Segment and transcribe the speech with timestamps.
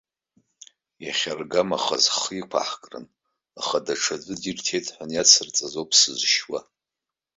[1.05, 3.05] Иахьаргамахаз ҳхы иаақәаҳкрын,
[3.59, 6.59] аха даҽаӡәы дирҭеит ҳәа иацылҵаз ауп сызшьуа.